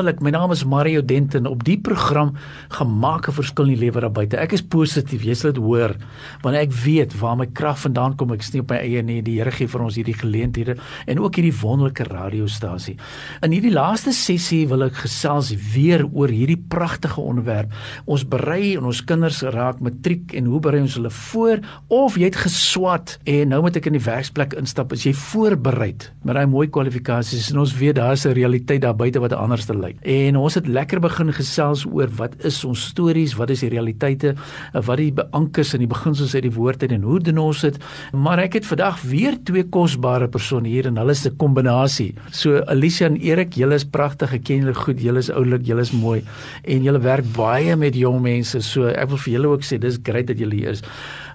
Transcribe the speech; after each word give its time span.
Wonderlik, 0.00 0.22
my 0.24 0.30
naam 0.32 0.52
is 0.54 0.62
Mario 0.64 1.02
Denton. 1.04 1.44
Op 1.44 1.60
die 1.60 1.76
program 1.76 2.30
gemaak 2.72 3.28
'n 3.28 3.32
verskil 3.36 3.68
in 3.68 3.74
die 3.74 3.84
lewe 3.84 4.00
daar 4.00 4.10
buite. 4.10 4.36
Ek 4.36 4.52
is 4.52 4.62
positief, 4.62 5.22
jy 5.22 5.34
sal 5.34 5.52
dit 5.52 5.62
hoor, 5.62 5.94
want 6.40 6.56
ek 6.56 6.72
weet 6.72 7.20
waar 7.20 7.36
my 7.36 7.46
krag 7.46 7.78
vandaan 7.78 8.16
kom. 8.16 8.32
Ek 8.32 8.42
sien 8.42 8.60
op 8.60 8.70
my 8.70 8.76
eie 8.76 9.02
nie, 9.02 9.20
die 9.20 9.36
Here 9.36 9.50
gee 9.50 9.66
vir 9.66 9.82
ons 9.82 9.96
hierdie 9.96 10.14
geleenthede 10.14 10.76
en 11.06 11.18
ook 11.18 11.36
hierdie 11.36 11.60
wonderlike 11.60 12.04
radiostasie. 12.04 12.96
In 13.42 13.52
hierdie 13.52 13.72
laaste 13.72 14.12
sessie 14.12 14.66
wil 14.68 14.82
ek 14.84 14.94
gesels 14.94 15.52
weer 15.74 16.08
oor 16.12 16.28
hierdie 16.28 16.64
pragtige 16.68 17.20
onderwerp. 17.20 17.70
Ons 18.06 18.24
berei 18.24 18.76
en 18.76 18.84
ons 18.84 19.04
kinders 19.04 19.42
raak 19.42 19.80
matriek 19.80 20.32
en 20.32 20.46
hoe 20.46 20.60
berei 20.60 20.80
ons 20.80 20.94
hulle 20.94 21.10
voor 21.10 21.58
of 21.88 22.16
jy 22.16 22.24
het 22.24 22.36
geswat 22.36 23.18
en 23.26 23.48
nou 23.48 23.60
moet 23.60 23.76
ek 23.76 23.86
in 23.86 23.92
die 23.92 24.04
werksplek 24.04 24.54
instap, 24.54 24.92
is 24.92 25.04
jy 25.04 25.12
voorbereid 25.12 26.12
met 26.24 26.34
daai 26.34 26.46
mooi 26.46 26.68
kwalifikasies 26.68 27.50
en 27.50 27.58
ons 27.58 27.76
weet 27.76 27.96
daar's 27.96 28.24
'n 28.24 28.32
realiteit 28.32 28.80
daar 28.80 28.96
buite 28.96 29.20
wat 29.20 29.32
anders 29.32 29.66
te 29.66 29.74
lyk. 29.74 29.89
En 30.02 30.36
ons 30.36 30.54
het 30.54 30.66
lekker 30.66 31.00
begin 31.00 31.32
gesels 31.32 31.84
oor 31.86 32.10
wat 32.18 32.34
is 32.46 32.64
ons 32.64 32.82
stories, 32.92 33.34
wat 33.38 33.50
is 33.50 33.64
die 33.64 33.70
realiteite, 33.72 34.34
wat 34.72 35.00
die 35.00 35.12
beankers 35.12 35.74
en 35.74 35.84
die 35.84 35.90
beginsels 35.90 36.34
uit 36.34 36.46
die 36.46 36.54
woord 36.54 36.82
en 36.86 37.02
hoe 37.02 37.20
doen 37.20 37.38
ons 37.38 37.60
dit? 37.66 37.76
Maar 38.12 38.44
ek 38.46 38.58
het 38.60 38.68
vandag 38.68 39.02
weer 39.08 39.38
twee 39.44 39.64
kosbare 39.64 40.28
persone 40.28 40.68
hier 40.68 40.86
en 40.90 40.98
hulle 41.00 41.12
is 41.16 41.26
'n 41.26 41.36
kombinasie. 41.36 42.14
So 42.30 42.62
Alicia 42.66 43.06
en 43.06 43.16
Erik, 43.16 43.54
julle 43.54 43.74
is 43.74 43.84
pragtig, 43.84 44.32
ek 44.34 44.44
ken 44.44 44.60
julle 44.64 44.74
goed, 44.74 45.00
julle 45.00 45.18
is 45.18 45.30
oulik, 45.30 45.66
julle 45.66 45.80
is 45.80 45.92
mooi 45.92 46.22
en 46.64 46.82
julle 46.82 47.00
werk 47.00 47.24
baie 47.36 47.76
met 47.76 47.94
jong 47.94 48.20
mense. 48.22 48.60
So 48.60 48.86
ek 48.86 49.08
wil 49.08 49.18
vir 49.18 49.32
julle 49.32 49.48
ook 49.48 49.62
sê 49.62 49.78
dis 49.78 49.98
great 50.02 50.26
dat 50.26 50.38
julle 50.38 50.54
hier 50.54 50.70
is. 50.70 50.82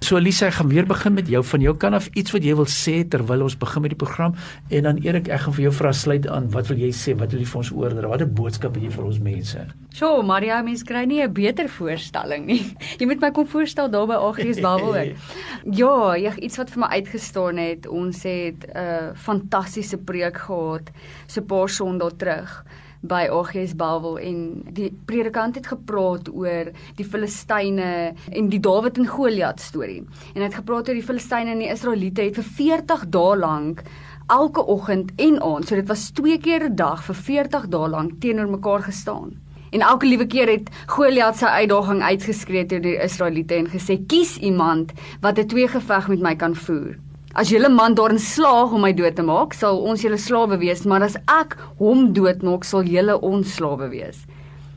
So 0.00 0.16
Alicia, 0.16 0.48
ek 0.48 0.54
gaan 0.54 0.68
weer 0.68 0.86
begin 0.86 1.14
met 1.14 1.28
jou 1.28 1.42
van 1.44 1.60
jou 1.60 1.74
kan 1.76 1.94
af 1.94 2.08
iets 2.14 2.32
wat 2.32 2.44
jy 2.44 2.54
wil 2.54 2.68
sê 2.68 3.08
terwyl 3.08 3.42
ons 3.42 3.56
begin 3.56 3.82
met 3.82 3.90
die 3.90 3.98
program 3.98 4.34
en 4.70 4.82
dan 4.82 4.98
Erik, 5.02 5.28
ek 5.28 5.40
gaan 5.40 5.54
vir 5.56 5.62
jou 5.62 5.72
vra 5.72 5.92
sluit 5.92 6.26
aan. 6.28 6.50
Wat 6.52 6.68
wil 6.68 6.78
jy 6.78 6.92
sê? 6.92 7.16
Wat 7.18 7.32
wil 7.32 7.40
jy 7.40 7.46
vir 7.46 7.60
ons 7.62 7.72
oordra? 7.72 8.08
Wat 8.08 8.24
'n 8.46 8.48
boodskap 8.48 8.76
het 8.76 8.84
jy 8.84 8.90
vir 8.94 9.06
ons 9.06 9.18
mense? 9.18 9.62
Sjoe, 9.96 10.22
Maria, 10.22 10.60
mens 10.62 10.84
kry 10.86 11.04
nie 11.04 11.20
'n 11.22 11.32
beter 11.32 11.68
voorstelling 11.68 12.46
nie. 12.46 12.76
Jy 13.00 13.06
moet 13.06 13.20
my 13.20 13.30
kom 13.32 13.46
voorstel 13.46 13.90
daar 13.90 14.06
by 14.06 14.14
Agrius 14.14 14.60
Babbel 14.60 14.94
ook. 14.94 15.16
Ja, 15.80 16.14
jy 16.14 16.30
iets 16.46 16.56
wat 16.56 16.70
vir 16.70 16.80
my 16.80 16.86
uitgestaan 16.94 17.56
het. 17.58 17.86
Ons 17.86 18.22
het 18.22 18.62
'n 18.62 18.78
uh, 18.78 19.10
fantastiese 19.14 19.98
preek 19.98 20.36
gehad 20.36 20.92
so 21.26 21.40
'n 21.40 21.46
paar 21.46 21.68
Sondae 21.68 22.16
terug 22.16 22.64
by 23.02 23.26
Agrius 23.30 23.74
Babbel 23.74 24.18
en 24.18 24.62
die 24.72 24.90
predikant 25.06 25.56
het 25.56 25.66
gepraat 25.66 26.28
oor 26.28 26.70
die 26.96 27.04
Filistyne 27.04 28.14
en 28.30 28.48
die 28.48 28.60
Dawid 28.60 28.98
en 28.98 29.06
Goliat 29.06 29.60
storie. 29.60 30.04
En 30.34 30.40
hy 30.40 30.48
het 30.48 30.54
gepraat 30.54 30.88
oor 30.88 30.94
die 30.94 31.06
Filistyne 31.06 31.50
en 31.50 31.58
die 31.58 31.70
Israeliete 31.70 32.22
het 32.22 32.34
vir 32.34 32.44
40 32.44 33.08
dae 33.10 33.36
lank 33.36 33.82
elke 34.26 34.66
oggend 34.66 35.12
en 35.16 35.40
aand, 35.42 35.66
so 35.68 35.74
dit 35.74 35.88
was 35.88 36.10
twee 36.10 36.38
keer 36.38 36.64
'n 36.64 36.74
dag 36.74 37.02
vir 37.04 37.14
40 37.14 37.68
dae 37.68 37.88
lank 37.88 38.20
teenoor 38.20 38.48
mekaar 38.48 38.82
gestaan. 38.82 39.38
En 39.70 39.80
elke 39.80 40.06
liewe 40.06 40.26
keer 40.26 40.48
het 40.48 40.70
Goliat 40.86 41.36
sy 41.36 41.44
uitdaging 41.46 42.02
uitgeskree 42.02 42.66
teen 42.66 42.82
die 42.82 43.02
Israeliete 43.02 43.54
en 43.54 43.66
gesê: 43.66 44.06
"Kies 44.06 44.38
iemand 44.38 44.92
wat 45.20 45.38
'n 45.38 45.46
twee 45.46 45.68
geveg 45.68 46.08
met 46.08 46.20
my 46.20 46.34
kan 46.36 46.54
voer. 46.54 46.98
As 47.34 47.48
julle 47.48 47.68
man 47.68 47.94
daarin 47.94 48.18
slaag 48.18 48.72
om 48.72 48.80
my 48.80 48.92
dood 48.94 49.16
te 49.16 49.22
maak, 49.22 49.52
sal 49.52 49.78
ons 49.78 50.02
julle 50.02 50.18
slawe 50.18 50.58
wees, 50.58 50.84
maar 50.84 51.02
as 51.02 51.16
ek 51.26 51.56
hom 51.78 52.12
doodmaak, 52.12 52.64
sal 52.64 52.82
julle 52.82 53.20
ons 53.20 53.54
slawe 53.54 53.88
wees." 53.88 54.24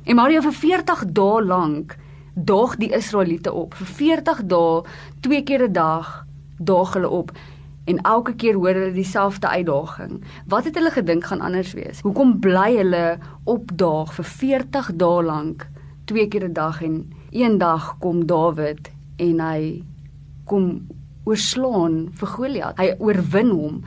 En 0.05 0.15
Mario 0.15 0.41
vir 0.41 0.53
40 0.53 1.05
dae 1.05 1.41
lank 1.41 1.97
daag 2.35 2.75
die 2.75 2.93
Israeliete 2.93 3.53
op. 3.53 3.73
Vir 3.73 3.87
40 3.87 4.43
dae, 4.43 4.83
twee 5.21 5.41
keer 5.41 5.63
'n 5.63 5.73
dag, 5.73 6.25
daag 6.57 6.93
hulle 6.93 7.09
op 7.09 7.31
en 7.89 8.01
elke 8.05 8.35
keer 8.37 8.57
hoor 8.59 8.77
hulle 8.77 8.93
dieselfde 8.93 9.49
uitdaging. 9.49 10.19
Wat 10.47 10.67
het 10.69 10.77
hulle 10.77 10.91
gedink 10.93 11.25
gaan 11.29 11.41
anders 11.41 11.73
wees? 11.73 12.01
Hoekom 12.05 12.37
bly 12.43 12.75
hulle 12.77 13.17
opdaag 13.49 14.13
vir 14.19 14.29
40 14.33 14.91
dae 15.01 15.23
lank, 15.25 15.65
twee 16.05 16.27
keer 16.27 16.45
'n 16.49 16.53
dag 16.53 16.81
en 16.85 17.01
een 17.31 17.57
dag 17.57 17.95
kom 17.99 18.25
Dawid 18.25 18.91
en 19.17 19.39
hy 19.39 19.83
kom 20.45 20.87
oorslaan 21.23 22.09
vir 22.13 22.27
Goliat. 22.27 22.77
Hy 22.77 22.93
oorwin 22.99 23.49
hom 23.49 23.83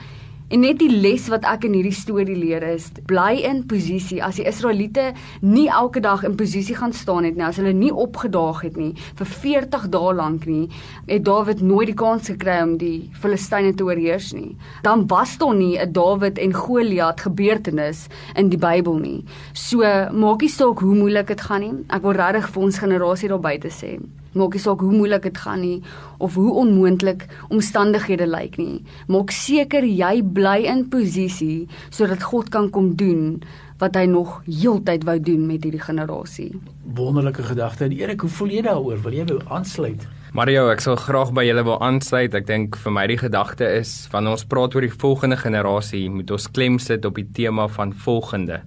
En 0.53 0.61
net 0.61 0.83
die 0.83 0.91
les 0.93 1.31
wat 1.33 1.47
ek 1.49 1.63
in 1.65 1.73
hierdie 1.79 1.95
storie 1.97 2.35
leer 2.37 2.61
is: 2.75 2.91
bly 3.09 3.39
in 3.49 3.63
posisie. 3.65 4.19
As 4.21 4.37
die 4.37 4.45
Israeliete 4.45 5.07
nie 5.41 5.71
elke 5.73 6.03
dag 6.05 6.27
in 6.29 6.37
posisie 6.37 6.77
gaan 6.77 6.93
staan 6.93 7.25
het 7.25 7.39
nie, 7.39 7.47
as 7.47 7.57
hulle 7.57 7.73
nie 7.73 7.89
opgedaag 7.89 8.61
het 8.67 8.77
nie 8.77 8.91
vir 9.17 9.31
40 9.33 9.89
dae 9.95 10.13
lank 10.19 10.45
nie, 10.45 10.69
het 11.09 11.25
Dawid 11.25 11.65
nooit 11.65 11.95
die 11.95 11.97
kans 11.97 12.29
gekry 12.29 12.59
om 12.67 12.77
die 12.77 13.09
Filistyne 13.17 13.73
te 13.73 13.89
oorheers 13.89 14.35
nie. 14.37 14.53
Dan 14.85 15.07
was 15.09 15.39
daar 15.41 15.57
nie 15.57 15.79
'n 15.81 15.93
Dawid 15.93 16.39
en 16.39 16.53
Goliat 16.53 17.21
gebeurtenis 17.25 18.09
in 18.37 18.51
die 18.51 18.61
Bybel 18.61 18.99
nie. 18.99 19.25
So 19.55 19.79
maak 20.13 20.43
nie 20.43 20.53
saak 20.53 20.81
hoe 20.81 20.95
moeilik 20.95 21.29
dit 21.29 21.41
gaan 21.41 21.61
nie. 21.61 21.75
Ek 21.89 22.03
wil 22.03 22.13
regtig 22.13 22.51
vir 22.53 22.63
ons 22.63 22.79
generasie 22.79 23.29
daar 23.29 23.41
buite 23.41 23.69
sê 23.69 24.01
maak 24.39 24.57
nie 24.57 24.63
saak 24.63 24.81
hoe 24.85 24.93
moeilik 24.93 25.27
dit 25.29 25.39
gaan 25.39 25.61
nie 25.61 25.83
of 26.19 26.35
hoe 26.39 26.53
onmoontlik 26.63 27.27
omstandighede 27.49 28.27
lyk 28.27 28.57
nie. 28.61 28.83
Maak 29.09 29.35
seker 29.35 29.85
jy 29.85 30.23
bly 30.23 30.63
in 30.71 30.87
posisie 30.93 31.69
sodat 31.91 32.23
God 32.23 32.51
kan 32.55 32.71
kom 32.71 32.95
doen 32.97 33.43
wat 33.83 33.97
hy 33.99 34.07
nog 34.07 34.41
heeltyd 34.47 35.05
wou 35.09 35.19
doen 35.19 35.47
met 35.49 35.65
hierdie 35.67 35.83
generasie. 35.83 36.51
Wonderlike 36.95 37.43
gedagte. 37.43 37.89
En 37.89 37.95
Erik, 37.97 38.23
hoe 38.23 38.31
voel 38.31 38.53
jy 38.55 38.63
daaroor? 38.63 39.01
Wil 39.03 39.17
jy 39.19 39.25
wou 39.33 39.41
aansluit? 39.51 40.07
Mario, 40.33 40.69
ek 40.73 40.81
sal 40.81 40.97
graag 40.97 41.35
by 41.37 41.43
julle 41.45 41.65
wil 41.67 41.81
aansluit. 41.85 42.33
Ek 42.39 42.47
dink 42.49 42.79
vir 42.81 42.95
my 42.95 43.03
die 43.11 43.19
gedagte 43.21 43.67
is 43.81 44.07
wanneer 44.15 44.39
ons 44.39 44.47
praat 44.49 44.77
oor 44.77 44.87
die 44.87 44.95
volgende 45.03 45.37
generasie, 45.37 46.07
moet 46.09 46.31
ons 46.33 46.47
klem 46.55 46.79
sit 46.81 47.05
op 47.05 47.19
die 47.21 47.27
tema 47.37 47.67
van 47.69 47.93
volgende. 47.93 48.63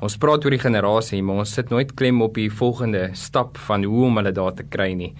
Ons 0.00 0.16
praat 0.16 0.44
oor 0.46 0.54
die 0.54 0.62
generasie, 0.62 1.20
maar 1.20 1.42
ons 1.42 1.50
sit 1.52 1.68
nooit 1.68 1.90
klem 1.92 2.22
op 2.24 2.38
die 2.38 2.48
volgende 2.48 3.10
stap 3.18 3.58
van 3.66 3.84
hoe 3.84 4.06
om 4.06 4.16
hulle 4.16 4.32
daar 4.32 4.54
te 4.56 4.64
kry 4.64 4.94
nie. 4.96 5.10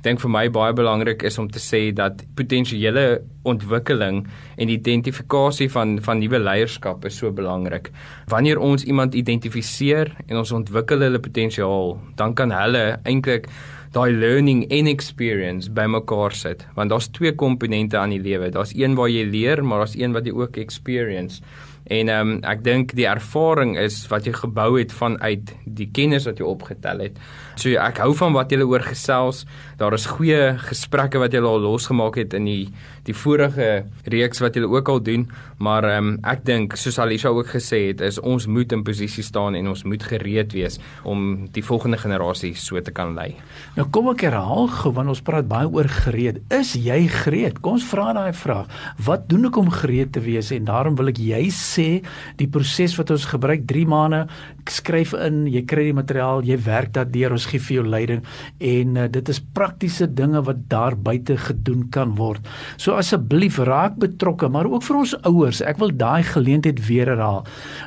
Ek 0.00 0.06
dink 0.06 0.22
vir 0.22 0.32
my 0.32 0.46
baie 0.48 0.72
belangrik 0.72 1.26
is 1.28 1.36
om 1.36 1.50
te 1.52 1.60
sê 1.60 1.80
dat 1.92 2.22
potensiële 2.38 3.02
ontwikkeling 3.44 4.22
en 4.56 4.72
identifikasie 4.72 5.68
van 5.74 5.98
van 6.06 6.22
nuwe 6.24 6.40
leierskap 6.40 7.04
is 7.04 7.18
so 7.20 7.28
belangrik. 7.36 7.90
Wanneer 8.32 8.62
ons 8.64 8.86
iemand 8.88 9.12
identifiseer 9.12 10.14
en 10.26 10.40
ons 10.40 10.54
ontwikkel 10.56 11.04
hulle 11.04 11.20
potensiaal, 11.20 11.98
dan 12.16 12.32
kan 12.32 12.56
hulle 12.56 12.86
eintlik 13.04 13.50
daai 13.92 14.14
learning 14.14 14.64
and 14.70 14.88
experience 14.88 15.68
bymekaar 15.74 16.32
sit 16.32 16.60
want 16.76 16.92
daar's 16.92 17.08
twee 17.10 17.32
komponente 17.34 17.98
aan 17.98 18.12
die 18.14 18.22
lewe 18.22 18.52
daar's 18.54 18.70
een 18.78 18.94
waar 18.94 19.10
jy 19.10 19.24
leer 19.26 19.64
maar 19.66 19.82
daar's 19.82 19.96
een 19.98 20.14
wat 20.14 20.28
jy 20.28 20.34
ook 20.36 20.60
experience 20.62 21.42
En 21.84 22.08
ehm 22.08 22.28
um, 22.28 22.38
ek 22.46 22.62
dink 22.64 22.92
die 22.94 23.08
ervaring 23.08 23.76
is 23.80 24.02
wat 24.10 24.26
jy 24.28 24.34
gebou 24.36 24.78
het 24.78 24.92
vanuit 24.92 25.54
die 25.64 25.88
kennis 25.90 26.26
wat 26.28 26.38
jy 26.38 26.46
opgetel 26.46 27.02
het. 27.06 27.16
So 27.58 27.72
ek 27.80 27.98
hou 28.04 28.12
van 28.16 28.36
wat 28.36 28.52
julle 28.52 28.68
oor 28.68 28.84
gesels. 28.84 29.44
Daar 29.80 29.96
is 29.96 30.06
goeie 30.06 30.54
gesprekke 30.60 31.18
wat 31.18 31.32
julle 31.34 31.48
al 31.48 31.64
losgemaak 31.64 32.20
het 32.20 32.36
in 32.38 32.46
die 32.46 32.64
die 33.08 33.16
vorige 33.16 33.86
reeks 34.12 34.42
wat 34.44 34.54
julle 34.54 34.68
ook 34.68 34.88
al 34.92 35.00
doen, 35.02 35.24
maar 35.58 35.86
ehm 35.88 36.10
um, 36.12 36.18
ek 36.30 36.44
dink 36.44 36.76
soos 36.76 36.98
Alisha 37.00 37.32
ook 37.32 37.48
gesê 37.56 37.88
het, 37.88 38.04
is 38.04 38.20
ons 38.20 38.46
moet 38.46 38.72
in 38.76 38.84
posisie 38.84 39.24
staan 39.24 39.56
en 39.58 39.72
ons 39.72 39.84
moet 39.88 40.02
gereed 40.04 40.52
wees 40.52 40.78
om 41.02 41.48
die 41.54 41.64
volgende 41.64 41.98
generasie 41.98 42.52
so 42.54 42.80
te 42.80 42.92
kan 42.92 43.16
lei. 43.16 43.34
Nou 43.76 43.88
kom 43.90 44.12
ek 44.12 44.26
herhaal 44.28 44.68
gou 44.68 44.92
want 44.94 45.08
ons 45.08 45.24
praat 45.24 45.48
baie 45.48 45.66
oor 45.68 45.88
gereed. 45.88 46.42
Is 46.54 46.76
jy 46.76 47.06
gereed? 47.08 47.58
Kom 47.64 47.80
ons 47.80 47.88
vra 47.88 48.12
daai 48.14 48.36
vraag. 48.36 48.68
Wat 49.06 49.26
doen 49.30 49.48
ek 49.48 49.58
om 49.58 49.72
gereed 49.72 50.12
te 50.12 50.22
wees? 50.22 50.52
En 50.54 50.68
daarom 50.68 50.98
wil 51.00 51.10
ek 51.10 51.18
jy 51.24 51.42
sê 51.54 51.79
sê 51.80 51.88
die 52.40 52.48
proses 52.50 52.96
wat 52.98 53.12
ons 53.14 53.26
gebruik 53.30 53.66
3 53.70 53.86
maande 53.90 54.22
skryf 54.70 55.14
in 55.18 55.42
jy 55.50 55.62
kry 55.68 55.88
die 55.88 55.96
materiaal 55.96 56.44
jy 56.46 56.58
werk 56.66 56.92
dat 56.96 57.12
deur 57.14 57.34
ons 57.34 57.48
gee 57.50 57.62
vir 57.62 57.76
jou 57.80 57.84
leiding 57.88 58.22
en 58.72 59.00
uh, 59.00 59.06
dit 59.10 59.32
is 59.32 59.40
praktiese 59.56 60.06
dinge 60.06 60.42
wat 60.46 60.62
daar 60.70 60.96
buite 60.96 61.36
gedoen 61.40 61.88
kan 61.94 62.14
word. 62.18 62.44
So 62.80 62.94
asseblief 62.98 63.58
raak 63.66 63.98
betrokke 64.02 64.50
maar 64.52 64.68
ook 64.70 64.84
vir 64.86 65.00
ons 65.02 65.16
ouers 65.28 65.62
ek 65.66 65.80
wil 65.82 65.94
daai 65.94 66.22
geleentheid 66.26 66.82
weer 66.86 67.10
herhaal. 67.10 67.42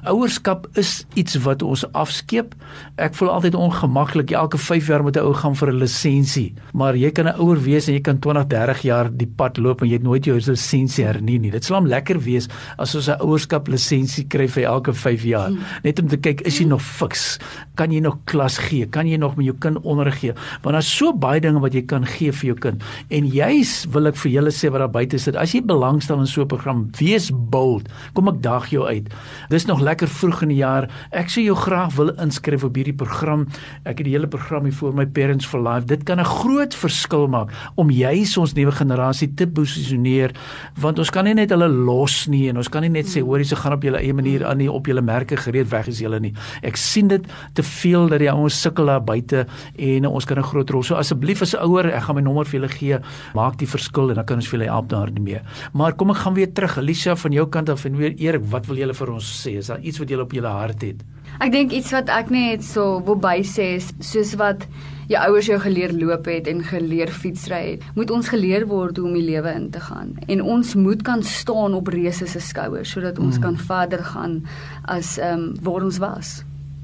Ouerskap 0.10 0.68
is 0.80 1.04
iets 1.19 1.38
wat 1.46 1.63
ons 1.63 1.86
afskeep. 1.94 2.56
Ek 3.01 3.16
voel 3.18 3.31
altyd 3.38 3.57
ongemaklik 3.60 4.34
elke 4.36 4.60
5 4.60 4.92
jaar 4.92 5.04
moet 5.06 5.18
'n 5.18 5.25
ou 5.25 5.34
gaan 5.34 5.56
vir 5.56 5.72
'n 5.72 5.80
lisensie 5.84 6.54
maar 6.74 6.96
jy 6.98 7.12
kan 7.12 7.28
'n 7.28 7.39
ouer 7.39 7.60
wees 7.62 7.88
en 7.88 7.94
jy 7.94 8.01
kan 8.01 8.19
20 8.19 8.48
30 8.48 8.81
jaar 8.81 9.10
die 9.10 9.28
pad 9.28 9.57
loop 9.57 9.81
en 9.81 9.88
jy 9.88 9.94
het 9.94 10.04
nooit 10.04 10.25
jou 10.25 10.36
lisensie 10.36 11.06
hernie 11.06 11.39
nie. 11.39 11.51
Dit 11.51 11.63
sal 11.63 11.78
hom 11.78 11.88
lekker 11.88 12.19
wees 12.19 12.50
as 12.78 12.96
ons 12.96 13.10
'n 13.10 13.22
ouerskap 13.22 13.68
lisensie 13.74 14.25
kry 14.30 14.48
vir 14.48 14.68
elke 14.70 14.94
5 14.94 15.25
jaar. 15.28 15.52
Hmm. 15.52 15.60
Net 15.84 16.00
om 16.02 16.10
te 16.12 16.20
kyk 16.22 16.44
is 16.48 16.60
jy 16.62 16.68
nog 16.70 16.81
fiks? 16.86 17.40
Kan 17.80 17.94
jy 17.94 18.00
nog 18.06 18.20
klas 18.30 18.60
gee? 18.70 18.88
Kan 18.88 19.10
jy 19.10 19.18
nog 19.22 19.36
met 19.40 19.48
jou 19.50 19.56
kind 19.60 19.81
onderrig 19.84 20.20
gee? 20.22 20.36
Want 20.64 20.78
daar's 20.78 20.92
so 20.92 21.14
baie 21.14 21.42
dinge 21.44 21.62
wat 21.64 21.75
jy 21.75 21.84
kan 21.90 22.06
gee 22.06 22.31
vir 22.31 22.54
jou 22.54 22.58
kind. 22.68 22.84
En 23.10 23.28
juis 23.28 23.74
wil 23.94 24.12
ek 24.12 24.20
vir 24.24 24.31
julle 24.38 24.54
sê 24.54 24.72
wat 24.74 24.84
daar 24.86 24.94
buite 24.94 25.20
sit. 25.22 25.38
As 25.40 25.56
jy 25.56 25.64
belangstel 25.66 26.22
in 26.22 26.30
so 26.30 26.42
'n 26.42 26.48
program, 26.48 26.90
wees 27.00 27.31
bold. 27.31 27.90
Kom 28.14 28.28
ek 28.28 28.42
daag 28.42 28.70
jou 28.70 28.86
uit. 28.88 29.10
Dis 29.50 29.66
nog 29.66 29.81
lekker 29.81 30.08
vroeg 30.08 30.44
in 30.44 30.50
die 30.50 30.62
jaar. 30.62 30.90
Ek 31.12 31.28
sê 31.28 31.44
jou 31.44 31.56
graag 31.56 31.96
wil 31.96 32.14
inskryf 32.20 32.64
op 32.64 32.75
hierdie 32.75 32.96
program. 32.96 33.48
Ek 33.86 33.98
het 33.98 34.06
die 34.06 34.14
hele 34.14 34.28
program 34.28 34.64
hier 34.64 34.74
voor 34.74 34.94
my 34.94 35.06
Parents 35.06 35.46
for 35.46 35.62
Life. 35.62 35.86
Dit 35.86 36.04
kan 36.04 36.20
'n 36.20 36.25
groot 36.25 36.74
verskil 36.75 37.28
maak 37.28 37.52
om 37.75 37.90
juis 37.90 38.38
ons 38.38 38.54
nuwe 38.54 38.72
generasie 38.72 39.34
te 39.34 39.48
posisioneer 39.48 40.34
want 40.81 41.00
ons 41.00 41.12
kan 41.14 41.25
nie 41.28 41.36
net 41.38 41.54
hulle 41.54 41.68
los 41.68 42.28
nie 42.31 42.48
en 42.50 42.58
ons 42.62 42.70
kan 42.72 42.81
nie 42.86 42.92
net 42.94 43.10
sê 43.10 43.24
hoor 43.24 43.44
jy 43.44 43.50
se 43.54 43.60
gaan 43.63 43.77
op 43.77 43.86
julle 43.86 44.01
eie 44.01 44.13
manier 44.13 44.45
aan 44.45 44.60
nie 44.62 44.69
op 44.71 44.88
julle 44.89 45.01
merke 45.01 45.38
gereed 45.39 45.69
weg 45.71 45.88
is 45.92 46.01
julle 46.04 46.19
nie. 46.24 46.33
Ek 46.62 46.77
sien 46.80 47.07
dit 47.12 47.25
te 47.57 47.63
veel 47.63 48.10
dat 48.12 48.21
die 48.24 48.31
ouens 48.31 48.60
sukkel 48.62 48.92
daar 48.92 49.04
buite 49.04 49.45
en 49.77 50.07
ons 50.10 50.25
kan 50.25 50.38
'n 50.38 50.44
groot 50.44 50.69
rol. 50.69 50.83
So 50.83 50.95
asseblief 50.95 51.42
as 51.42 51.56
ouer, 51.56 51.86
ek 51.86 52.04
gaan 52.04 52.15
my 52.15 52.21
nommer 52.21 52.45
vir 52.45 52.60
julle 52.60 52.71
gee. 52.71 53.00
Maak 53.33 53.57
die 53.57 53.68
verskil 53.68 54.10
en 54.10 54.15
dan 54.15 54.25
kan 54.25 54.38
ons 54.38 54.48
vir 54.48 54.60
julle 54.60 54.71
help 54.71 54.89
daarmee. 54.89 55.42
Maar 55.74 55.94
kom 55.94 56.10
ek 56.10 56.18
gaan 56.18 56.33
weer 56.33 56.54
terug. 56.54 56.77
Alicia 56.77 57.15
van 57.15 57.31
jou 57.31 57.48
kant 57.48 57.69
af 57.69 57.86
en 57.86 57.98
weer 57.98 58.13
Erik, 58.18 58.44
wat 58.50 58.65
wil 58.65 58.77
julle 58.77 58.94
vir 58.94 59.12
ons 59.12 59.48
sê? 59.48 59.57
Is 59.57 59.68
daar 59.68 59.80
iets 59.80 60.00
wat 60.00 60.10
julle 60.10 60.24
op 60.24 60.31
julle 60.31 60.48
hart 60.48 60.81
het? 60.81 61.04
Ek 61.39 61.51
dink 61.51 61.71
iets 61.71 61.92
wat 61.92 62.10
ek 62.10 62.30
net 62.30 62.63
so 62.63 63.01
wil 63.06 63.15
by 63.15 63.42
sê 63.42 63.75
is 63.75 63.92
soos 64.00 64.36
wat 64.36 64.68
jou 65.13 65.24
ouers 65.30 65.50
jou 65.50 65.60
geleer 65.62 65.94
loop 65.94 66.25
het 66.30 66.48
en 66.50 66.63
geleer 66.65 67.12
fietsry 67.13 67.62
het, 67.74 67.83
moet 67.98 68.12
ons 68.13 68.30
geleer 68.33 68.65
word 68.69 68.98
hoe 68.98 69.07
om 69.07 69.18
die 69.18 69.25
lewe 69.25 69.54
in 69.54 69.69
te 69.74 69.81
gaan. 69.83 70.15
En 70.27 70.42
ons 70.42 70.74
moet 70.75 71.01
kan 71.06 71.24
staan 71.24 71.77
op 71.77 71.92
reëse 71.94 72.27
se 72.30 72.42
skouers 72.42 72.94
sodat 72.95 73.19
ons 73.19 73.38
mm. 73.38 73.44
kan 73.45 73.57
verder 73.57 74.04
gaan 74.13 74.42
as 74.86 75.18
ehm 75.21 75.48
um, 75.48 75.48
waar 75.63 75.86
ons 75.86 76.01
was. 76.01 76.42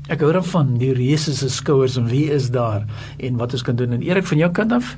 Ek 0.10 0.24
hoor 0.26 0.42
van 0.44 0.74
die 0.82 0.94
reëse 0.98 1.36
se 1.38 1.50
skouers 1.54 1.98
en 2.00 2.10
wie 2.10 2.30
is 2.34 2.50
daar 2.54 2.86
en 3.18 3.38
wat 3.38 3.54
ons 3.54 3.66
kan 3.66 3.78
doen 3.78 3.98
en 3.98 4.06
Erik 4.06 4.26
van 4.30 4.42
jou 4.42 4.52
kant 4.52 4.74
af? 4.74 4.96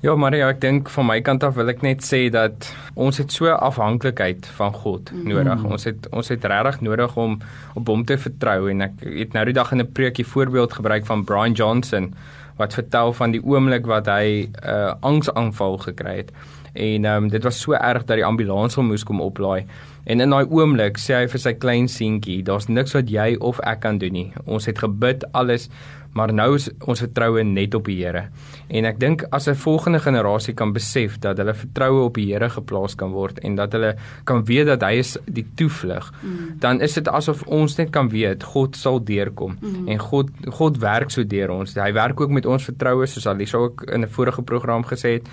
Ja, 0.00 0.14
Maria, 0.16 0.46
ek 0.48 0.62
dink 0.62 0.88
van 0.88 1.04
my 1.10 1.18
kant 1.20 1.42
af 1.44 1.58
wil 1.60 1.68
ek 1.68 1.82
net 1.84 2.00
sê 2.06 2.22
dat 2.32 2.70
ons 2.96 3.20
het 3.20 3.34
so 3.34 3.52
afhanklikheid 3.52 4.46
van 4.56 4.72
God 4.72 5.12
mm. 5.12 5.26
nodig. 5.28 5.64
Ons 5.68 5.84
het 5.90 6.08
ons 6.16 6.32
het 6.32 6.46
regtig 6.48 6.80
nodig 6.86 7.16
om 7.20 7.36
op 7.76 7.92
hom 7.92 8.06
te 8.08 8.16
vertrou 8.16 8.70
en 8.72 8.86
ek 8.88 9.02
het 9.04 9.36
nou 9.36 9.44
die 9.50 9.56
dag 9.58 9.74
in 9.76 9.84
'n 9.84 9.92
preekie 9.92 10.24
voorbeeld 10.24 10.72
gebruik 10.80 11.04
van 11.06 11.24
Brian 11.28 11.52
Johnson 11.52 12.14
wat 12.60 12.76
vertel 12.76 13.12
van 13.16 13.32
die 13.34 13.42
oomblik 13.42 13.88
wat 13.88 14.06
hy 14.10 14.46
'n 14.46 14.68
uh, 14.68 14.92
angsaanval 15.00 15.78
gekry 15.86 16.16
het. 16.22 16.32
En 16.72 17.04
ehm 17.04 17.24
um, 17.24 17.28
dit 17.28 17.42
was 17.42 17.60
so 17.60 17.72
erg 17.72 18.04
dat 18.04 18.16
die 18.16 18.24
ambulans 18.24 18.74
hom 18.74 18.86
moes 18.86 19.04
kom 19.04 19.20
oplaai. 19.20 19.66
En 20.04 20.20
in 20.20 20.32
daai 20.32 20.46
oomblik 20.48 20.98
sê 20.98 21.20
hy 21.20 21.30
vir 21.30 21.42
sy 21.42 21.54
klein 21.60 21.88
seentjie, 21.88 22.40
daar's 22.46 22.68
niks 22.68 22.96
wat 22.96 23.10
jy 23.12 23.34
of 23.40 23.60
ek 23.68 23.82
kan 23.84 23.98
doen 24.00 24.16
nie. 24.16 24.28
Ons 24.46 24.66
het 24.70 24.80
gebid 24.80 25.26
alles, 25.36 25.68
maar 26.16 26.32
nou 26.34 26.54
is 26.56 26.66
ons 26.90 27.02
vertroue 27.04 27.44
net 27.46 27.74
op 27.78 27.86
die 27.86 27.98
Here. 28.00 28.24
En 28.68 28.88
ek 28.88 28.98
dink 28.98 29.22
as 29.30 29.46
'n 29.48 29.54
volgende 29.54 30.00
generasie 30.00 30.54
kan 30.54 30.72
besef 30.72 31.18
dat 31.18 31.38
hulle 31.38 31.54
vertroue 31.54 32.04
op 32.04 32.14
die 32.14 32.32
Here 32.32 32.48
geplaas 32.48 32.96
kan 32.96 33.12
word 33.12 33.38
en 33.38 33.54
dat 33.54 33.72
hulle 33.72 33.94
kan 34.24 34.44
weet 34.44 34.66
dat 34.66 34.82
hy 34.82 34.98
is 34.98 35.18
die 35.26 35.46
toevlug, 35.54 36.12
mm. 36.22 36.58
dan 36.58 36.80
is 36.80 36.94
dit 36.94 37.08
asof 37.08 37.42
ons 37.46 37.76
net 37.76 37.90
kan 37.90 38.08
weet 38.08 38.42
God 38.42 38.76
sal 38.76 39.04
deurkom 39.04 39.58
mm. 39.60 39.88
en 39.88 39.98
God 39.98 40.30
God 40.48 40.78
werk 40.78 41.10
so 41.10 41.24
deur 41.24 41.50
ons. 41.50 41.74
Hy 41.74 41.92
werk 41.92 42.20
ook 42.20 42.30
met 42.30 42.46
ons 42.46 42.64
vertroue 42.64 43.06
soos 43.06 43.26
Alisa 43.26 43.58
ook 43.58 43.82
in 43.92 44.02
'n 44.02 44.08
vorige 44.08 44.42
program 44.42 44.82
gesê 44.82 45.20
het. 45.20 45.28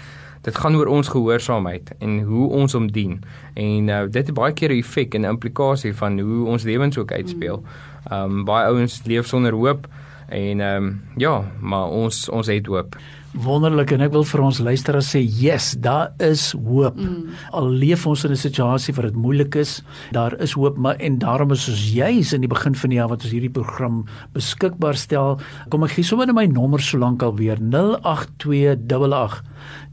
Dit 0.48 0.58
gaan 0.58 0.78
oor 0.80 0.88
ons 0.88 1.12
gehoorsaamheid 1.12 1.92
en 2.00 2.20
hoe 2.24 2.48
ons 2.56 2.74
hom 2.74 2.88
dien. 2.92 3.18
En 3.54 3.92
uh, 3.92 4.02
dit 4.08 4.32
het 4.32 4.34
baie 4.34 4.54
keer 4.54 4.72
'n 4.72 4.80
effek 4.80 5.14
en 5.14 5.22
'n 5.22 5.34
implikasie 5.36 5.94
van 5.94 6.20
hoe 6.20 6.48
ons 6.48 6.64
lewens 6.64 6.98
ook 6.98 7.12
uitspeel. 7.12 7.58
Mm. 7.60 8.12
Ehm 8.12 8.32
um, 8.32 8.46
baie 8.46 8.66
ouens 8.66 9.02
leef 9.04 9.28
sonder 9.28 9.54
hoop 9.54 9.88
En 10.28 10.60
ehm 10.60 10.84
um, 10.84 11.02
ja, 11.16 11.44
maar 11.60 11.88
ons 11.88 12.30
ons 12.30 12.48
het 12.48 12.66
hoop. 12.66 12.98
Wonderlik 13.32 13.92
en 13.96 14.02
ek 14.02 14.12
wil 14.12 14.26
vir 14.28 14.42
ons 14.44 14.60
luisteraars 14.60 15.10
sê, 15.14 15.22
yes, 15.22 15.70
daar 15.80 16.10
is 16.24 16.50
hoop. 16.52 16.98
Mm. 17.00 17.30
Al 17.56 17.70
leef 17.72 18.04
ons 18.08 18.24
in 18.26 18.32
'n 18.32 18.36
situasie 18.36 18.94
waar 18.94 19.08
dit 19.08 19.16
moeilik 19.16 19.56
is, 19.56 19.84
daar 20.12 20.36
is 20.42 20.52
hoop, 20.52 20.78
maar 20.78 20.96
en 20.96 21.18
daarom 21.20 21.52
is 21.52 21.70
ons 21.70 21.92
juis 21.94 22.34
in 22.34 22.42
die 22.42 22.50
begin 22.50 22.76
van 22.76 22.90
die 22.90 22.98
jaar 22.98 23.08
wat 23.08 23.24
ons 23.24 23.32
hierdie 23.32 23.50
program 23.50 24.06
beskikbaar 24.34 24.96
stel. 24.96 25.40
Kom 25.70 25.84
ek 25.84 25.92
gee 25.92 26.04
sommer 26.04 26.34
my 26.34 26.46
nommer 26.46 26.80
solank 26.80 27.24
al 27.24 27.36
weer 27.36 27.58
08288 27.62 29.44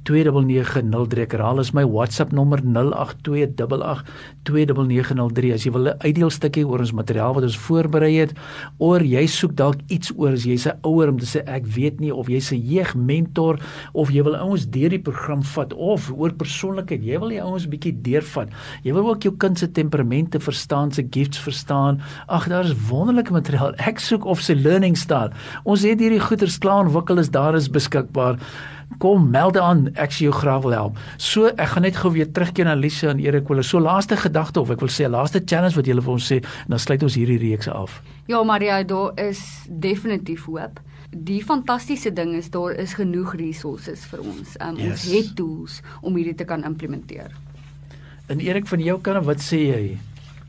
2990 0.08 1.20
ek 1.24 1.32
herhaal 1.36 1.60
is 1.62 1.72
my 1.76 1.84
WhatsApp 1.84 2.32
nommer 2.32 2.60
0828829903 2.60 5.52
as 5.54 5.64
jy 5.64 5.72
wil 5.72 5.88
'n 5.88 5.98
uitdeelstukkie 6.04 6.66
oor 6.66 6.80
ons 6.80 6.92
materiaal 6.92 7.34
wat 7.34 7.44
ons 7.44 7.56
voorberei 7.56 8.18
het 8.18 8.32
of 8.78 9.02
jy 9.02 9.26
soek 9.26 9.56
dalk 9.56 9.76
iets 9.88 10.12
oor 10.16 10.32
as 10.32 10.44
jy's 10.44 10.66
'n 10.66 10.78
ouer 10.82 11.08
om 11.08 11.18
te 11.18 11.26
sê 11.26 11.42
ek 11.46 11.66
weet 11.66 12.00
nie 12.00 12.14
of 12.14 12.28
jy's 12.28 12.52
'n 12.52 12.60
jeugmentor 12.60 13.58
of 13.94 14.10
jy 14.10 14.22
wil 14.22 14.36
ouens 14.36 14.66
deur 14.66 14.90
die 14.90 14.98
program 14.98 15.42
vat 15.42 15.72
of 15.72 16.12
oor 16.12 16.32
persoonlikheid 16.32 17.02
jy 17.02 17.18
wil 17.18 17.28
die 17.28 17.42
ouens 17.42 17.66
bietjie 17.66 18.02
deurvat. 18.02 18.48
Jy 18.82 18.92
wil 18.92 19.08
ook 19.08 19.22
jou 19.22 19.36
kind 19.36 19.58
se 19.58 19.68
temperamente 19.68 20.40
verstaan 20.40 20.92
se 20.92 21.06
gifts 21.10 21.38
verstaan. 21.38 22.00
Ag 22.28 22.48
daar 22.48 22.64
is 22.64 22.88
wonderlike 22.88 23.32
materiaal. 23.32 23.74
Ek 23.78 23.98
soek 23.98 24.24
of 24.24 24.40
sy 24.40 24.54
learning 24.54 24.96
style 24.96 25.32
ons 25.64 25.84
het 25.86 26.00
hierdie 26.00 26.22
goeders 26.22 26.58
klaar 26.58 26.84
ontwikkel 26.84 27.20
is 27.22 27.32
daar 27.34 27.56
is 27.58 27.70
beskikbaar 27.72 28.38
kom 28.98 29.28
melde 29.30 29.60
aan 29.60 29.86
ek 29.94 30.12
sien 30.14 30.28
jou 30.28 30.34
graag 30.36 30.62
wil 30.64 30.76
help. 30.76 30.98
So 31.18 31.50
ek 31.50 31.74
gaan 31.74 31.86
net 31.86 31.98
gou 32.00 32.12
weer 32.14 32.30
terugkeer 32.30 32.68
na 32.68 32.74
Lisa 32.78 33.10
en 33.12 33.20
Erik 33.22 33.48
wil 33.48 33.62
so 33.62 33.80
laaste 33.82 34.16
gedagte 34.16 34.60
of 34.60 34.70
ek 34.74 34.82
wil 34.84 34.92
sê 34.92 35.08
laaste 35.10 35.42
challenge 35.44 35.76
wat 35.78 35.86
julle 35.90 36.04
vir 36.04 36.14
ons 36.14 36.30
sê 36.32 36.40
en 36.42 36.76
dan 36.76 36.82
sluit 36.82 37.02
ons 37.02 37.18
hierdie 37.18 37.38
reeks 37.42 37.68
af. 37.68 38.00
Ja 38.30 38.42
Maria, 38.42 38.82
daar 38.82 39.12
is 39.20 39.42
definitief 39.68 40.46
hoop. 40.48 40.80
Die 41.14 41.42
fantastiese 41.44 42.10
ding 42.10 42.34
is 42.34 42.50
daar 42.50 42.74
is 42.74 42.96
genoeg 42.98 43.36
resources 43.38 44.06
vir 44.10 44.24
ons. 44.24 44.56
Um, 44.60 44.78
yes. 44.78 44.88
Ons 44.90 45.04
het 45.12 45.36
tools 45.36 45.80
om 46.02 46.16
hierdie 46.16 46.34
te 46.34 46.46
kan 46.48 46.64
implementeer. 46.64 47.30
En 48.26 48.40
Erik 48.40 48.66
van 48.66 48.80
jou 48.80 48.98
kant 49.04 49.24
wat 49.26 49.42
sê 49.44 49.60
jy? 49.68 49.84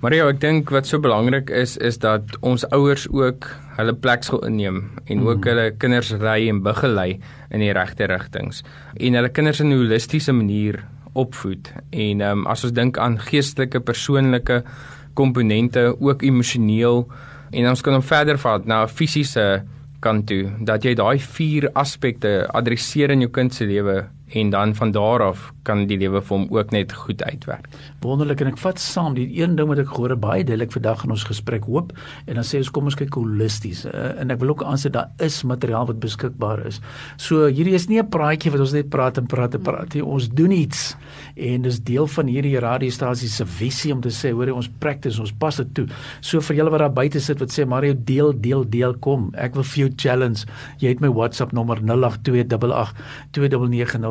Mario, 0.05 0.27
ek 0.29 0.37
dink 0.37 0.69
wat 0.69 0.85
so 0.85 1.01
belangrik 1.01 1.47
is 1.49 1.79
is 1.81 1.95
dat 1.97 2.35
ons 2.45 2.61
ouers 2.75 3.07
ook 3.09 3.47
hulle 3.79 3.93
plek 3.97 4.21
sal 4.27 4.43
inneem 4.45 4.75
en 5.09 5.23
ook 5.23 5.39
mm. 5.39 5.47
hulle 5.49 5.63
kinders 5.81 6.11
ry 6.21 6.43
en 6.51 6.59
begelei 6.61 7.15
in 7.49 7.63
die 7.63 7.71
regte 7.73 8.05
rigtings 8.11 8.61
en 8.99 9.17
hulle 9.17 9.31
kinders 9.33 9.63
in 9.63 9.71
'n 9.73 9.79
holistiese 9.79 10.35
manier 10.37 10.83
opvoed. 11.17 11.71
En 11.89 12.21
ehm 12.21 12.43
um, 12.43 12.45
as 12.45 12.63
ons 12.67 12.75
dink 12.77 12.99
aan 13.01 13.17
geestelike, 13.17 13.81
persoonlike 13.81 14.61
komponente, 15.17 15.95
ook 15.97 16.21
emosioneel 16.21 17.07
en 17.51 17.69
ons 17.73 17.81
kan 17.81 17.97
hom 17.97 18.05
verder 18.05 18.37
vat 18.37 18.65
na 18.65 18.83
'n 18.83 18.93
fisiese 18.93 19.63
kant 19.99 20.27
toe 20.27 20.53
dat 20.61 20.85
jy 20.85 20.93
daai 20.93 21.17
vier 21.17 21.69
aspekte 21.73 22.45
adresseer 22.53 23.09
in 23.09 23.25
jou 23.25 23.31
kind 23.31 23.53
se 23.53 23.65
lewe 23.65 24.05
en 24.33 24.49
dan 24.49 24.75
van 24.75 24.91
daar 24.91 25.21
af 25.21 25.53
kan 25.65 25.85
die 25.89 25.97
lewe 25.97 26.21
vir 26.21 26.37
hom 26.37 26.45
ook 26.53 26.71
net 26.73 26.93
goed 26.93 27.23
uitwerk. 27.23 27.67
Wonderlik 28.01 28.41
en 28.41 28.51
ek 28.51 28.59
vat 28.61 28.79
saam 28.81 29.15
die 29.17 29.27
een 29.37 29.55
ding 29.57 29.69
wat 29.69 29.81
ek 29.81 29.89
gehoor 29.93 30.13
het 30.13 30.21
baie 30.21 30.43
duidelik 30.45 30.73
vandag 30.73 31.03
in 31.05 31.13
ons 31.15 31.25
gesprek 31.25 31.65
hoop 31.69 31.93
en 32.25 32.37
dan 32.37 32.45
sê 32.45 32.61
ons 32.61 32.71
kom 32.73 32.89
ons 32.89 32.97
kyk 32.97 33.17
holisties 33.17 33.85
uh, 33.89 34.13
en 34.21 34.33
ek 34.33 34.41
wil 34.41 34.53
ook 34.53 34.63
aansê 34.65 34.91
daar 34.93 35.11
is 35.25 35.41
materiaal 35.45 35.87
wat 35.89 36.01
beskikbaar 36.01 36.65
is. 36.69 36.81
So 37.21 37.47
hierdie 37.49 37.75
is 37.77 37.87
nie 37.89 37.99
'n 38.01 38.09
praatjie 38.09 38.51
wat 38.51 38.61
ons 38.61 38.73
net 38.73 38.89
praat 38.89 39.17
en 39.17 39.27
praat 39.27 39.55
en 39.55 39.61
praat 39.61 39.93
nie. 39.93 40.03
Ons 40.03 40.29
doen 40.29 40.51
iets 40.51 40.95
en 41.35 41.61
dis 41.61 41.79
deel 41.79 42.07
van 42.07 42.27
hierdie 42.27 42.59
radiostasie 42.59 43.29
se 43.29 43.45
visie 43.45 43.93
om 43.93 44.01
te 44.01 44.09
sê 44.09 44.33
hoor 44.33 44.53
ons 44.53 44.69
practice 44.79 45.19
ons 45.19 45.31
pas 45.31 45.55
dit 45.55 45.73
toe. 45.73 45.87
So 46.21 46.41
vir 46.41 46.55
julle 46.57 46.71
wat 46.71 46.79
daar 46.79 46.93
buite 46.93 47.19
sit 47.19 47.39
wat 47.39 47.49
sê 47.49 47.65
Mario 47.65 47.93
deel 47.93 48.33
deel 48.33 48.65
deel 48.69 48.93
kom. 48.93 49.31
Ek 49.35 49.55
wil 49.55 49.63
vir 49.63 49.85
jou 49.85 49.89
challenge. 49.97 50.45
Jy 50.79 50.89
het 50.89 51.01
my 51.01 51.09
WhatsApp 51.09 51.53
nommer 51.53 51.81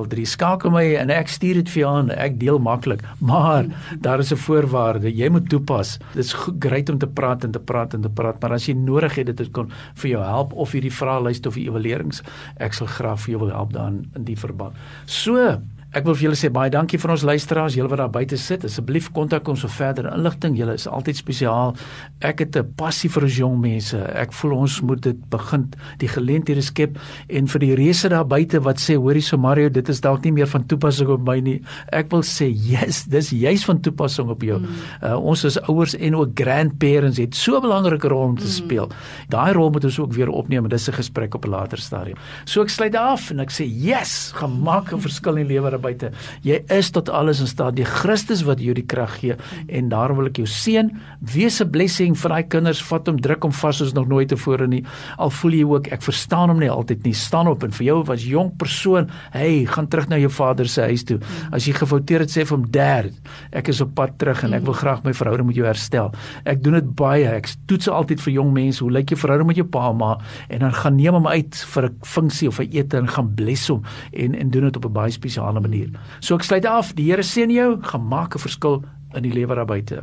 0828 0.05 0.15
2903. 0.15 0.27
Skakel 0.35 0.73
my 0.73 0.85
en 1.01 1.13
ek 1.13 1.31
stuur 1.33 1.61
dit 1.61 1.71
vir 1.75 1.83
jou 1.83 1.91
aan. 1.91 2.11
Ek 2.11 2.39
deel 2.41 2.59
maklik, 2.63 3.05
maar 3.21 3.69
daar 4.01 4.21
is 4.21 4.33
'n 4.33 4.37
voorwaarde. 4.37 5.09
Jy 5.15 5.29
moet 5.31 5.49
toepas. 5.49 5.99
Dit 6.15 6.25
is 6.25 6.33
great 6.61 6.89
om 6.89 6.99
te 6.99 7.07
praat 7.07 7.45
en 7.45 7.51
te 7.51 7.61
praat 7.61 7.95
en 7.95 8.03
te 8.03 8.09
praat, 8.09 8.41
maar 8.41 8.53
as 8.53 8.67
jy 8.67 8.75
nodig 8.75 9.15
het 9.15 9.37
dit 9.37 9.51
kon 9.53 9.71
vir 9.95 10.11
jou 10.11 10.23
help 10.23 10.53
of 10.53 10.73
hierdie 10.73 10.93
vraelyste 10.93 11.49
of 11.49 11.55
die 11.55 11.69
evaluerings, 11.69 12.23
ek 12.57 12.73
sal 12.73 12.87
graag 12.87 13.21
vir 13.21 13.31
jou 13.31 13.41
wil 13.41 13.53
help 13.53 13.73
dan 13.73 14.07
in 14.15 14.25
die 14.25 14.37
verband. 14.37 14.75
So, 15.07 15.61
Ek 15.95 16.03
wil 16.09 16.17
vir 16.19 16.25
julle 16.27 16.39
sê 16.39 16.49
baie 16.51 16.73
dankie 16.75 16.99
vir 16.99 17.13
ons 17.15 17.23
luisteraars, 17.23 17.77
julle 17.79 17.91
wat 17.93 18.01
daar 18.01 18.11
buite 18.11 18.35
sit. 18.41 18.65
Asseblief 18.67 19.13
kontak 19.15 19.47
ons 19.47 19.63
vir 19.63 19.71
verdere 19.71 20.11
inligting. 20.17 20.57
Julle 20.59 20.75
is 20.75 20.89
altyd 20.91 21.21
spesiaal. 21.21 21.77
Ek 22.19 22.41
het 22.43 22.57
'n 22.57 22.75
passie 22.75 23.09
vir 23.09 23.23
ons 23.23 23.37
jong 23.39 23.61
mense. 23.61 23.95
Ek 23.95 24.33
voel 24.33 24.57
ons 24.59 24.81
moet 24.83 25.01
dit 25.01 25.19
begin 25.31 25.71
die 25.99 26.09
geleenthede 26.09 26.63
skep 26.63 26.99
en 27.29 27.47
vir 27.47 27.61
die 27.61 27.75
reëse 27.77 28.09
daar 28.09 28.27
buite 28.27 28.59
wat 28.61 28.79
sê 28.79 28.97
hoorie 28.97 29.23
so 29.23 29.37
Mario, 29.37 29.69
dit 29.69 29.89
is 29.89 30.01
dalk 30.01 30.25
nie 30.25 30.33
meer 30.33 30.47
van 30.47 30.67
toepassing 30.67 31.09
op 31.09 31.21
my 31.21 31.41
nie. 31.41 31.63
Ek 31.93 32.11
wil 32.11 32.23
sê 32.23 32.51
yes, 32.73 33.05
dis 33.05 33.31
juis 33.31 33.65
van 33.65 33.81
toepassing 33.81 34.29
op 34.29 34.43
jou. 34.43 34.59
Mm. 34.59 34.67
Uh, 35.03 35.17
ons 35.17 35.45
as 35.45 35.59
ouers 35.69 35.95
en 35.95 36.15
ook 36.17 36.31
grandparents 36.35 37.19
het 37.19 37.35
so 37.35 37.57
'n 37.57 37.63
belangrike 37.63 38.09
rol 38.09 38.35
om 38.35 38.37
te 38.37 38.45
mm. 38.45 38.51
speel. 38.51 38.91
Daai 39.29 39.53
rol 39.53 39.71
moet 39.71 39.85
ons 39.85 39.99
ook 39.99 40.13
weer 40.13 40.29
opneem 40.29 40.65
en 40.65 40.71
dis 40.71 40.89
'n 40.89 40.93
gesprek 40.93 41.35
op 41.35 41.45
'n 41.45 41.51
later 41.51 41.79
stadium. 41.79 42.17
So 42.45 42.63
ek 42.63 42.69
sluit 42.69 42.97
af 42.97 43.31
en 43.31 43.41
ek 43.41 43.51
sê 43.51 43.65
yes, 43.65 44.33
gemaak 44.35 44.93
'n 44.93 45.01
verskil 45.07 45.37
in 45.37 45.47
lewe 45.47 45.84
buite. 45.85 46.11
Jy 46.47 46.61
is 46.73 46.91
tot 46.95 47.11
alles 47.13 47.43
in 47.45 47.51
staat. 47.51 47.77
Die 47.79 47.87
Christus 47.89 48.45
wat 48.49 48.63
jou 48.65 48.75
die 48.77 48.87
krag 48.89 49.19
gee 49.21 49.37
en 49.69 49.91
daar 49.93 50.15
wil 50.17 50.31
ek 50.31 50.41
jou 50.43 50.49
seën. 50.49 50.91
Wees 51.35 51.61
'n 51.61 51.71
blessing 51.71 52.17
vir 52.17 52.31
daai 52.31 52.49
kinders. 52.49 52.83
Vat 52.83 53.07
hom 53.09 53.21
druk 53.21 53.43
hom 53.43 53.53
vas 53.53 53.77
soos 53.77 53.95
nog 53.95 54.09
nooit 54.09 54.29
tevore 54.29 54.67
nie. 54.67 54.85
Al 55.19 55.31
voel 55.31 55.53
jy 55.53 55.65
ook 55.65 55.89
ek 55.93 56.03
verstaan 56.03 56.49
hom 56.49 56.59
nie 56.59 56.71
altyd 56.71 57.05
nie. 57.05 57.15
Staan 57.15 57.49
op 57.49 57.63
en 57.63 57.71
vir 57.71 57.87
jou 57.87 58.05
as 58.11 58.25
jong 58.25 58.57
persoon, 58.57 59.09
hey, 59.33 59.65
gaan 59.67 59.89
terug 59.89 60.09
na 60.09 60.19
jou 60.19 60.31
vader 60.31 60.69
se 60.69 60.83
huis 60.83 61.05
toe. 61.05 61.19
As 61.53 61.67
jy 61.67 61.73
gefouteer 61.73 62.21
het, 62.21 62.31
sê 62.31 62.47
vir 62.47 62.57
hom, 62.57 62.71
"Dad, 62.71 63.13
ek 63.53 63.69
is 63.69 63.81
op 63.81 63.95
pad 63.95 64.19
terug 64.19 64.45
en 64.45 64.55
ek 64.55 64.65
wil 64.65 64.75
graag 64.75 65.05
my 65.05 65.13
verhouding 65.13 65.47
met 65.47 65.57
jou 65.57 65.67
herstel." 65.67 66.13
Ek 66.45 66.63
doen 66.63 66.75
dit 66.75 66.95
baie. 66.95 67.25
Ek 67.25 67.49
toets 67.67 67.89
altyd 67.89 68.21
vir 68.21 68.33
jong 68.33 68.53
mense, 68.53 68.81
hoe 68.81 68.91
lyk 68.91 69.11
jou 69.11 69.19
verhouding 69.19 69.47
met 69.47 69.57
jou 69.57 69.67
pa 69.67 69.91
en 69.91 69.97
ma? 69.97 70.19
En 70.49 70.59
dan 70.61 70.73
gaan 70.73 70.97
neem 70.97 71.15
hom 71.15 71.27
uit 71.27 71.55
vir 71.55 71.85
'n 71.85 71.97
funksie 72.03 72.49
of 72.49 72.61
'n 72.61 72.69
ete 72.71 72.97
en 72.97 73.09
gaan 73.09 73.35
bless 73.35 73.69
hom 73.69 73.83
en 74.13 74.35
en 74.35 74.51
doen 74.51 74.63
dit 74.63 74.77
op 74.77 74.85
'n 74.85 74.93
baie 74.93 75.11
spesiale 75.11 75.61
manier. 75.75 75.91
So 76.21 76.39
ek 76.39 76.47
sluit 76.47 76.67
af. 76.67 76.95
Die 76.95 77.11
Here 77.11 77.23
seën 77.23 77.51
jou. 77.51 77.79
Gaan 77.83 78.09
maak 78.09 78.35
'n 78.35 78.39
verskil 78.39 78.83
in 79.15 79.23
die 79.23 79.33
lewe 79.33 79.55
daar 79.55 79.67
buite. 79.67 80.03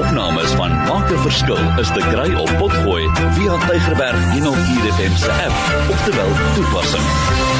Opnames 0.00 0.52
van 0.56 0.70
Maak 0.70 1.10
'n 1.10 1.18
Verskil 1.18 1.78
is 1.78 1.88
te 1.88 2.00
kry 2.00 2.34
op 2.34 2.50
Potgooi 2.58 3.08
via 3.14 3.54
Tigerberg 3.66 4.32
104 4.32 4.92
FM 4.92 5.14
se 5.16 5.32
app 5.32 5.90
of 5.90 6.04
te 6.04 6.12
wel 6.16 6.32
toepassing. 6.54 7.59